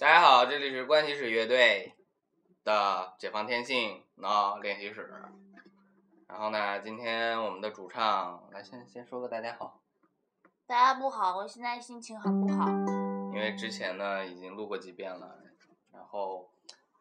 [0.00, 1.92] 大家好，这里是关系史乐队
[2.62, 5.12] 的解放天性闹练习室。
[6.28, 9.80] 然后呢，今天我们的主唱来先先说个大家好，
[10.68, 12.68] 大家不好，我现在心情很不好。
[13.32, 15.36] 因为之前呢已经录过几遍了，
[15.92, 16.48] 然后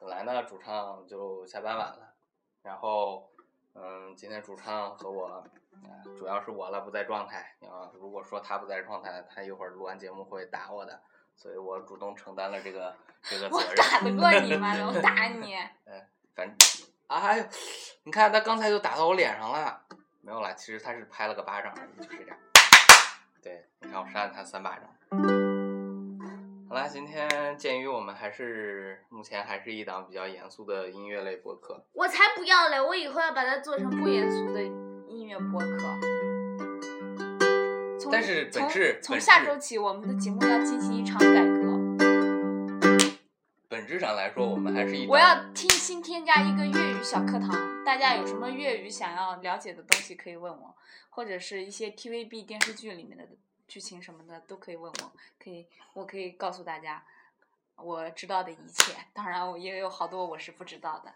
[0.00, 2.14] 本来呢主唱就下班晚了，
[2.62, 3.28] 然后
[3.74, 5.44] 嗯，今天主唱和我，
[5.84, 11.02] 呃主要是我了不在状态，啊，如果说他不在状态，他一会儿录完节目会打我的，
[11.36, 13.74] 所以我主动承担了这个这个责任我。
[13.76, 14.74] 打得过你吗？
[14.86, 15.54] 我打你。
[16.34, 16.56] 反正，
[17.06, 17.44] 哎呦，
[18.04, 19.80] 你看他刚才就打到我脸上了，
[20.20, 22.36] 没有啦，其实他是拍了个巴掌而已，就是这样。
[23.42, 24.88] 对，你看我扇了他三巴掌。
[26.68, 32.80] 好啦，今天鉴于我们还是目前还是一档比较严肃的音乐类播客，我才不要嘞！
[32.80, 36.15] 我以后要把它做成不严肃的音乐播客。
[38.06, 41.66] 从但是本质从从下周起，我们的节目要进行一场改革。
[43.68, 47.50] 本质上来说，我们还是一我要听新添加一个粤语小课堂，
[47.84, 50.72] 大家有什么粤语想要了解的东西可以问我，
[51.10, 53.26] 或者是一些 TVB 电视剧里面的
[53.66, 57.04] 剧情什么的都可以问我，可以我可以告诉大家
[57.74, 58.92] 我知道的一切。
[59.12, 61.12] 当然，我也有好多我是不知道的。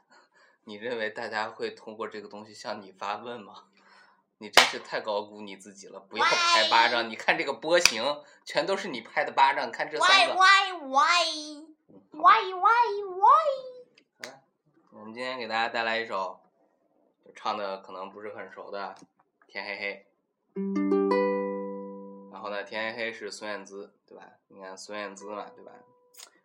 [0.64, 3.66] 你认为大家会通过这个东西向你发问吗？
[4.42, 6.00] 你真是太高估你自己了！
[6.00, 8.02] 不要拍巴掌，你看这个波形，
[8.46, 9.70] 全都是你拍的巴掌。
[9.70, 11.26] 看这三个，why why
[12.10, 14.32] why why why？
[14.92, 16.40] 我们今天给大家带来一首，
[17.34, 18.94] 唱的可能不是很熟的
[19.46, 20.06] 《天黑黑》。
[22.32, 24.26] 然后呢，《天黑黑》是孙燕姿，对吧？
[24.48, 25.72] 你看孙燕姿嘛，对吧？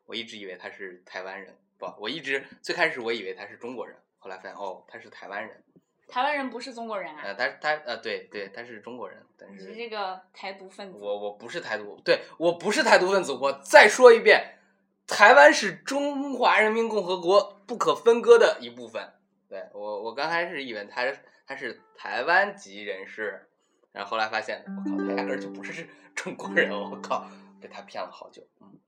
[0.05, 5.63] 我一直以为她是台湾人，不，我一直最开始我以为她是中国人，后来发现哦，她是台湾人。
[6.07, 7.21] 台湾人不是中国人啊！
[7.23, 10.99] 呃，他他呃，对对，他是中国人，但你是是这个台独分子。
[11.01, 13.33] 我我不是台独，对我不是台独分子。
[13.33, 14.59] 我再说一遍，
[15.07, 19.13] 台湾是中华人民共和国不可分割的一部分。
[19.49, 21.03] 对我我刚开始以为他
[21.47, 23.47] 他是台湾籍人士，
[23.91, 27.27] 然后后来发现，我靠，他压根儿就不是中国人，我靠，
[27.59, 28.41] 被他骗了好久。
[28.61, 28.79] 嗯，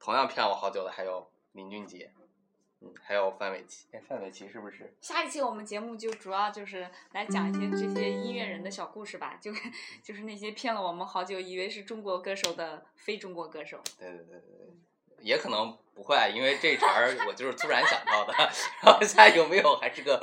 [0.00, 2.10] 同样骗我好久的还有林俊杰，
[2.92, 3.86] 嗯，还有范玮琪。
[3.92, 4.92] 哎，范玮琪是不是？
[5.00, 9.52] 下一期我们节目就主要就是来讲一些这些音乐人的小故事吧，就
[10.02, 13.80] 就是那些骗了我们好久，以为是中国歌手的非中国歌手。
[13.98, 14.40] 对对对对
[15.16, 18.32] 对，也可能不会，因为这茬儿我就是突然想到的，
[18.82, 20.20] 然后现在有没有还是个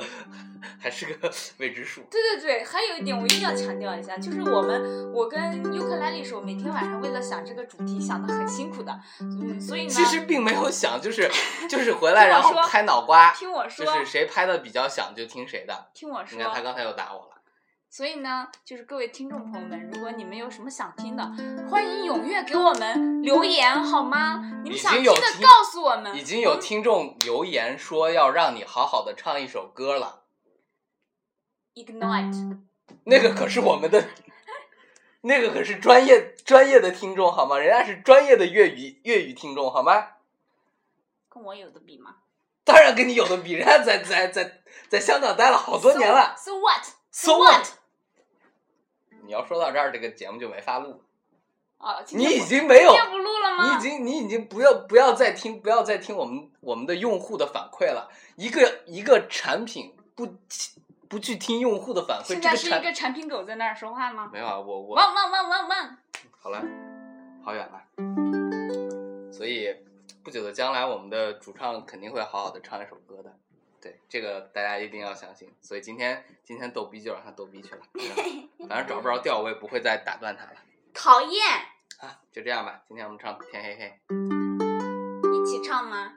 [0.80, 2.00] 还是个 未知数。
[2.10, 11.30] 对对对，还有一点我一定要强调一下，就是我们我跟尤克莱丽手每天晚上为了想这个主题想的很辛苦的，嗯，所以呢，其实并没有想，就是
[11.68, 15.90] 就是回来然后说拍脑瓜，听我说，就是谁拍的比较响就听谁的。
[15.92, 17.40] 听我说你看他，刚才又打我了，
[17.90, 21.24] 所以呢，就是各位听众朋友们，如果你们有什么想听的，
[21.68, 24.40] 欢迎踊跃给我们留言好吗？
[24.62, 30.19] 你们想听的告诉我们，已经有听众留言说要让你好好的唱一首歌了，
[31.74, 32.58] ignite。
[33.04, 34.08] 那个可是我们的。
[35.22, 37.58] 那个可是专业专业的听众好吗？
[37.58, 40.06] 人家是专业的粤语粤语听众好吗？
[41.28, 42.16] 跟我有的比吗？
[42.64, 46.34] 当然跟你有的比，人家在在在在香港待了好多年了。
[46.38, 46.84] So, so what?
[47.10, 47.66] So what？
[49.24, 51.02] 你要说到这儿，这个节目就没法录。
[51.76, 53.68] 啊，你已经没有不录了吗？
[53.68, 58.10] 你已经你已经不要不要再听不要再听我们我们的用户的反馈了。
[58.36, 60.26] 一个一个产品不
[61.10, 64.30] 不去听用户的反馈，现在是一个产品狗在那儿说话吗？
[64.32, 65.96] 没有啊，我我汪汪汪汪汪！
[66.38, 66.62] 好了，
[67.44, 67.82] 好远了。
[69.32, 69.74] 所以
[70.22, 73.36] 不久的将来，我们的主唱肯定会好好的唱一首歌的。
[73.82, 75.52] 对，这个大家一定要相信。
[75.60, 77.82] 所以今天今天逗逼就让他逗逼去了，
[78.68, 80.52] 反正找不着调，我也不会再打断他了。
[80.94, 81.44] 讨厌，
[81.98, 82.82] 啊，就这样吧。
[82.86, 83.98] 今天我们唱《天黑黑》。
[85.34, 86.12] 一起唱吗？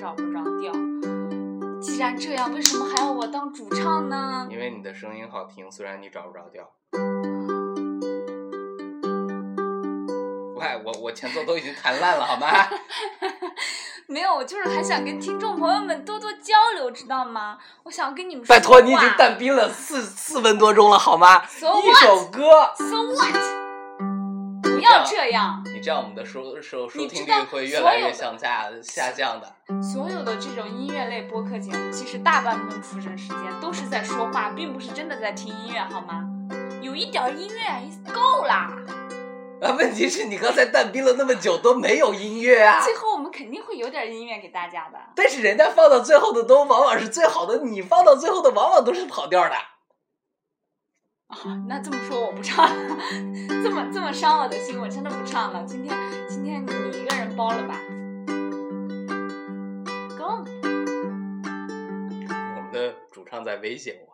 [0.00, 0.72] 找不着调。
[1.78, 4.48] 既然这样，为什么还要我当主唱呢？
[4.50, 6.64] 因为你的声音好听，虽然你找不着调。
[10.56, 12.46] 喂，我我前奏都已经弹烂了，好吗？
[14.08, 17.58] 没有，我就是还想跟听众朋友们多多交流，知道吗？
[17.82, 21.92] 我想跟你们说拜托，你已经淡冰了四四分多钟了，好吗？So 一？
[21.92, 23.59] 首歌，So what？
[24.90, 29.46] 不要这样，你这样我们的收收收听率会越来越向下下降的。
[29.80, 36.24] 所有的这种音乐类播客节目，其实大半部分出生时间都是在说话，并不是真的在听音乐，好吗？
[36.82, 38.68] 有一点儿音乐够啦。
[39.62, 42.80] 啊，问题是你刚才淡冰了那么久都没有音乐啊。
[42.82, 44.98] 最后我们肯定会有点音乐给大家的。
[45.14, 49.54] 但是人家放到最后的都往往是最好的，你放到最后的往往都是跑调的。
[51.30, 52.96] 啊， 那这么说我不唱 了，
[53.62, 55.64] 这么这么伤我的心，我真的不唱了。
[55.64, 55.96] 今天
[56.28, 57.80] 今天你一个人包了吧
[60.18, 60.44] ？Go，
[62.56, 64.10] 我们的主唱在威胁我。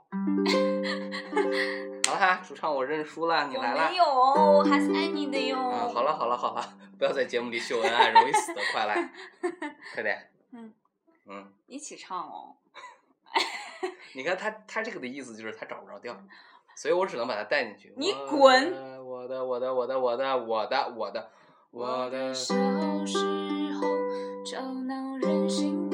[2.06, 3.96] 好了哈，主唱我认输了，你来了没。
[3.96, 5.58] 有，我还是爱你的哟。
[5.58, 6.62] 啊，好了好了好了，
[6.98, 9.10] 不要在节目里秀恩爱，容易死的，快来，
[9.94, 10.30] 快点。
[10.52, 10.72] 嗯
[11.28, 12.56] 嗯，一起唱哦。
[14.14, 16.16] 你看他他这个的意思就是他找不着调，
[16.76, 17.92] 所以我只能把他带进去。
[17.96, 19.02] 你我滚的！
[19.02, 21.28] 我的我的我的我的我的我的
[21.72, 22.32] 我的。
[22.34, 22.54] 小
[23.04, 23.18] 时
[23.74, 23.82] 候
[24.44, 25.85] 吵闹任性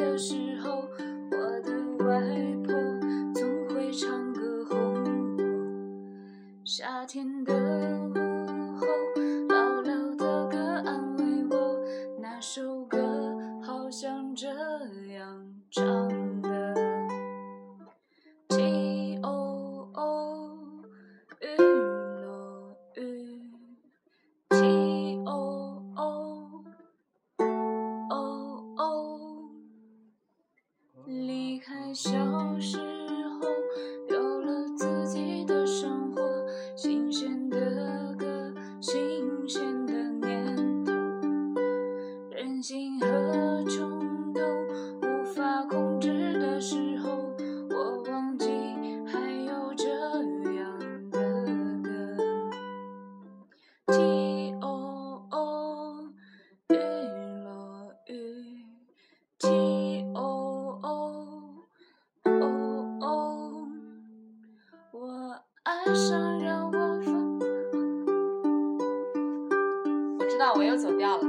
[70.43, 71.23] 道我又走调了。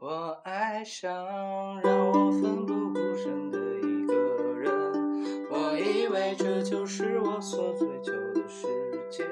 [0.00, 4.14] 我爱上让我奋不顾身的一个
[4.58, 8.66] 人，我以为这就是我所追求的世
[9.08, 9.24] 界，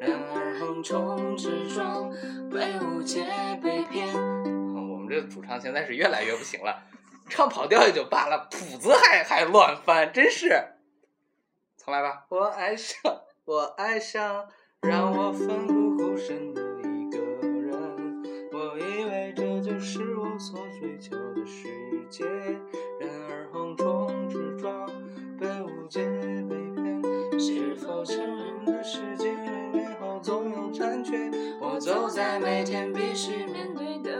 [0.00, 2.08] 然而横冲直撞，
[2.48, 3.26] 被误解
[3.60, 4.14] 被骗。
[4.14, 6.80] 我们这主唱现在是越来越不行了，
[7.28, 10.48] 唱跑调也就罢了，谱子还还乱翻，真是。
[11.76, 12.24] 重来吧。
[12.28, 13.00] 我爱上，
[13.46, 14.46] 我爱上
[14.82, 16.62] 让我奋不顾身的
[19.80, 21.66] 是我所追求的世
[22.10, 22.26] 界，
[23.00, 24.86] 然而横冲直撞，
[25.38, 26.04] 被误解
[26.48, 27.40] 被骗。
[27.40, 29.32] 是否成人的世界
[29.72, 31.30] 美好总有残缺？
[31.62, 34.19] 我走在每天必须面对的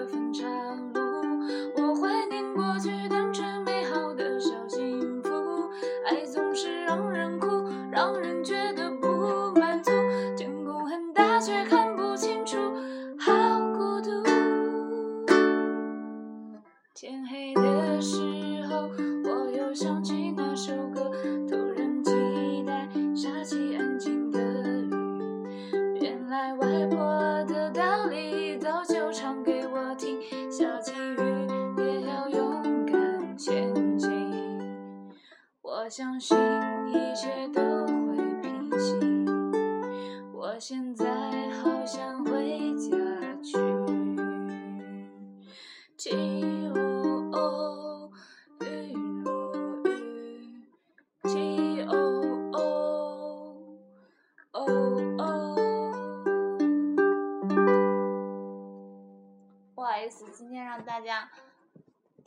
[41.10, 42.30] 在好想回
[42.78, 42.96] 家
[43.42, 43.60] 去。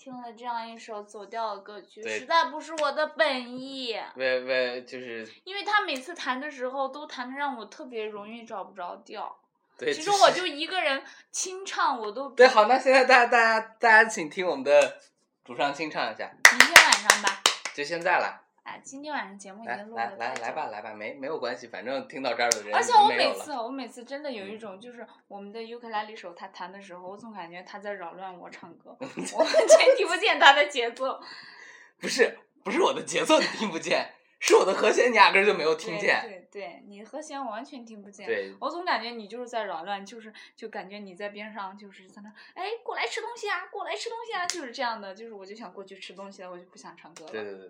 [0.04, 3.98] 听了这样一首走调的歌曲，实在不是我的本意。
[4.16, 9.34] 为为就是因为他每次弹的时候都弹的让我特别容易找不着调。
[9.78, 12.46] 对，其实我就一个人清唱，我都对。
[12.46, 14.98] 好，那现在大家大家大家请听我们的
[15.46, 17.42] 主唱清唱一下，明天晚上吧。
[17.74, 18.43] 就现在了。
[18.64, 31.20] 哎，今天晚上节目已经录来来了太久了来吧来吧，没没有关系，反正听到这儿的人而且我每次，我每次真的有一种，就是我们的尤克里里手他弹的时候，我总感觉他在扰乱我唱歌， 我完全听不见他的节奏。
[32.00, 36.22] 不是不是我的节奏你听不见，是我的和弦你压根儿就没有听见。
[36.24, 38.26] 对对，你和弦我完全听不见。
[38.26, 47.32] 对我总感觉你就是在扰乱，就是就感觉你在边上就是在那，哎，过来吃东西啊，过来吃东西啊，就是这样的，就是我就想过去吃东西了，我就不想唱歌了。
[47.32, 47.70] 对对对对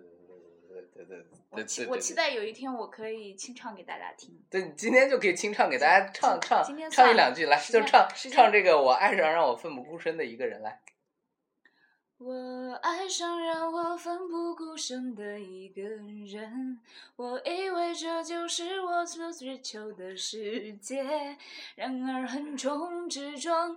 [0.82, 1.96] 对对对对我。
[1.98, 4.38] 期待有一天我可以清唱给大家听。
[4.50, 10.80] 对，你今天就可以清唱给大家唱唱唱一两句，来就唱唱这个我爱上让我奋不顾身的一个人来。
[12.16, 16.80] 我爱上让我奋不顾身的一个人，
[17.16, 21.36] 我以为这就是我所追求的世界，
[21.74, 23.76] 然而横冲直撞，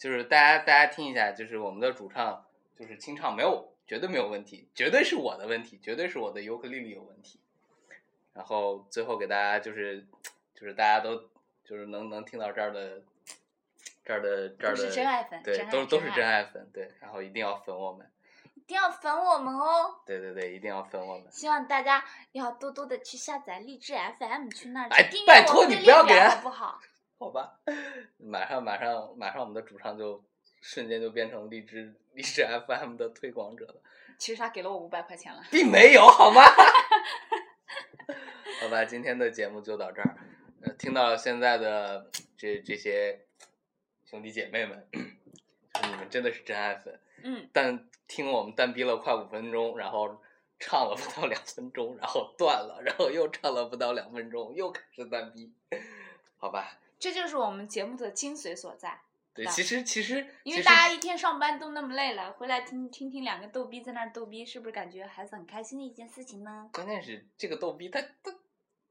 [0.00, 2.42] 就是大家大家听一下，就是我们的主唱
[2.78, 7.38] 就是清唱没有绝对没有问题，绝对是我的问题，绝对是我的尤克里里有问题。
[8.32, 10.06] 然后最后给大家就是
[10.54, 11.28] 就是大家都
[11.64, 13.02] 就是能能听到这儿的
[14.02, 18.10] 这儿的这儿的是真爱粉对都都是真爱粉，对，然后一定要粉我们，
[18.54, 20.00] 一定要粉我们哦！
[20.06, 21.30] 对对对，一定要粉我们。
[21.30, 22.02] 希望大家
[22.32, 26.80] 要多多的去下载荔枝 FM，去那儿订阅拜托我们的你不要给人列表好不好？
[27.20, 27.60] 好吧，
[28.16, 30.24] 马上马上马上，我们的主唱就
[30.62, 33.74] 瞬间就变成荔枝荔枝 FM 的推广者了，
[34.16, 35.42] 其实他给了我五百块钱了。
[35.50, 36.40] 并没有好吗？
[38.62, 40.16] 好吧，今天的节目就到这儿。
[40.62, 43.20] 呃，听到现在的这这些
[44.06, 44.98] 兄弟姐妹们，就
[45.82, 50.22] 是你们真的是真爱粉，嗯，但听我们单逼了快五分钟，然后
[50.58, 55.52] 唱了不到两分钟，然后断了，然后又唱了不到两分钟，又开始单逼，
[56.38, 56.79] 好吧？
[57.00, 59.00] 这就是我们节目的精髓所在。
[59.32, 66.68] 对，其实其实因为大家一天上班都那么累了，回来听听听两个逗逼在那儿逗逼，是不是感觉还是很开心的一件事情呢？
[66.72, 68.32] 关键是这个逗逼，他他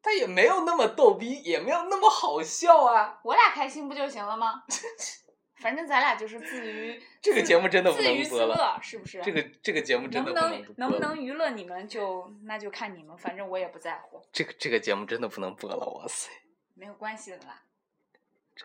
[0.01, 3.19] 他也没有那么逗逼，也没有那么好笑啊。
[3.23, 4.63] 我俩开心不就行了吗？
[5.61, 9.21] 反正咱俩就是自娱 这个节目真的不自娱自能播了，乐，是不是？
[9.21, 16.31] 这个这个节目真的不播不能能不能娱乐你们就那就看你们，反正我也不在乎，这个这个节目真的不能播了，哇塞！
[16.75, 17.61] 没有关系的啦。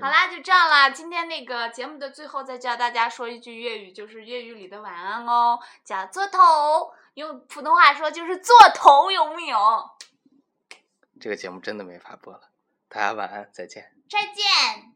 [0.00, 0.90] 好啦，就这样啦。
[0.90, 9.90] 今天那个节目的最后再教大家说一句粤语，就是粤语里的晚安哦，叫做头，用普通话说就是做头，有木有？
[11.20, 12.50] 这个节目真的没法播了，
[12.88, 13.92] 大家晚安，再见。
[14.10, 14.93] 再见。